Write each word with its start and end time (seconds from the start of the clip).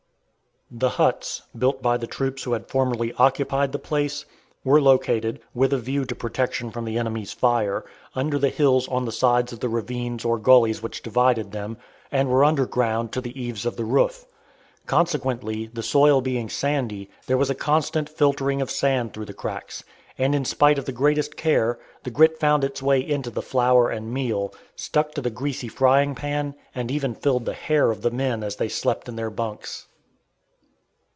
The 0.73 0.91
huts, 0.91 1.41
built 1.53 1.81
by 1.81 1.97
the 1.97 2.07
troops 2.07 2.43
who 2.43 2.53
had 2.53 2.69
formerly 2.69 3.11
occupied 3.17 3.73
the 3.73 3.77
place, 3.77 4.23
were 4.63 4.79
located, 4.79 5.41
with 5.53 5.73
a 5.73 5.77
view 5.77 6.05
to 6.05 6.15
protection 6.15 6.71
from 6.71 6.85
the 6.85 6.97
enemy's 6.97 7.33
fire, 7.33 7.83
under 8.15 8.39
the 8.39 8.47
hills 8.47 8.87
on 8.87 9.03
the 9.03 9.11
sides 9.11 9.51
of 9.51 9.59
the 9.59 9.67
ravines 9.67 10.23
or 10.23 10.37
gullies 10.37 10.81
which 10.81 11.03
divided 11.03 11.51
them, 11.51 11.75
and 12.09 12.29
were 12.29 12.45
underground 12.45 13.11
to 13.11 13.19
the 13.19 13.37
eaves 13.37 13.65
of 13.65 13.75
the 13.75 13.83
roof. 13.83 14.23
Consequently, 14.85 15.65
the 15.65 15.83
soil 15.83 16.21
being 16.21 16.47
sandy, 16.47 17.09
there 17.27 17.37
was 17.37 17.49
a 17.49 17.53
constant 17.53 18.07
filtering 18.07 18.61
of 18.61 18.71
sand 18.71 19.13
through 19.13 19.25
the 19.25 19.33
cracks, 19.33 19.83
and 20.17 20.33
in 20.33 20.45
spite 20.45 20.79
of 20.79 20.85
the 20.85 20.93
greatest 20.93 21.35
care, 21.35 21.79
the 22.03 22.09
grit 22.09 22.39
found 22.39 22.63
its 22.63 22.81
way 22.81 23.05
into 23.05 23.29
the 23.29 23.41
flour 23.41 23.89
and 23.89 24.13
meal, 24.13 24.53
stuck 24.77 25.11
to 25.15 25.21
the 25.21 25.29
greasy 25.29 25.67
frying 25.67 26.15
pan, 26.15 26.55
and 26.73 26.89
even 26.89 27.13
filled 27.13 27.43
the 27.43 27.51
hair 27.53 27.91
of 27.91 28.03
the 28.03 28.09
men 28.11 28.41
as 28.41 28.55
they 28.55 28.69
slept 28.69 29.09
in 29.09 29.17
their 29.17 29.29
bunks. 29.29 29.87